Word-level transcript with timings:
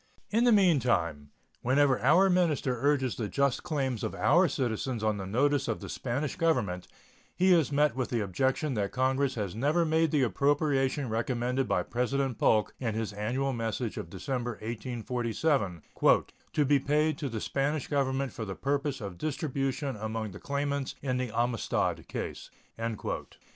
In 0.31 0.45
the 0.45 0.51
meantime, 0.51 1.29
whenever 1.61 1.99
our 2.01 2.27
minister 2.27 2.79
urges 2.81 3.13
the 3.17 3.27
just 3.29 3.61
claims 3.61 4.03
of 4.03 4.15
our 4.15 4.47
citizens 4.47 5.03
on 5.03 5.17
the 5.17 5.27
notice 5.27 5.67
of 5.67 5.79
the 5.79 5.89
Spanish 5.89 6.35
Government 6.37 6.87
he 7.35 7.53
is 7.53 7.71
met 7.71 7.95
with 7.95 8.09
the 8.09 8.19
objection 8.19 8.73
that 8.73 8.91
Congress 8.91 9.35
has 9.35 9.53
never 9.53 9.85
made 9.85 10.09
the 10.09 10.23
appropriation 10.23 11.07
recommended 11.07 11.67
by 11.67 11.83
President 11.83 12.39
Polk 12.39 12.73
in 12.79 12.95
his 12.95 13.13
annual 13.13 13.53
message 13.53 13.95
of 13.95 14.09
December, 14.09 14.53
1847, 14.63 15.83
"to 16.53 16.65
be 16.65 16.79
paid 16.79 17.15
to 17.19 17.29
the 17.29 17.39
Spanish 17.39 17.87
Government 17.87 18.33
for 18.33 18.43
the 18.43 18.55
purpose 18.55 19.01
of 19.01 19.19
distribution 19.19 19.95
among 19.95 20.31
the 20.31 20.39
claimants 20.39 20.95
in 21.03 21.17
the 21.17 21.29
Amistad 21.29 22.07
case." 22.07 22.49